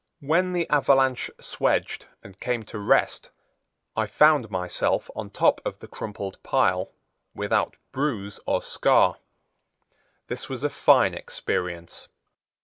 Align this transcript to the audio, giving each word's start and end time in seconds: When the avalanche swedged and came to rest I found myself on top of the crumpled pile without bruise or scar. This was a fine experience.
When 0.21 0.53
the 0.53 0.67
avalanche 0.71 1.29
swedged 1.39 2.07
and 2.23 2.39
came 2.39 2.63
to 2.63 2.79
rest 2.79 3.29
I 3.95 4.07
found 4.07 4.49
myself 4.49 5.11
on 5.15 5.29
top 5.29 5.61
of 5.63 5.77
the 5.77 5.87
crumpled 5.87 6.41
pile 6.41 6.91
without 7.35 7.75
bruise 7.91 8.39
or 8.47 8.63
scar. 8.63 9.17
This 10.25 10.49
was 10.49 10.63
a 10.63 10.71
fine 10.71 11.13
experience. 11.13 12.07